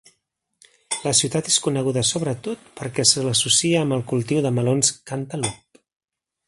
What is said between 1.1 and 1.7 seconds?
ciutat és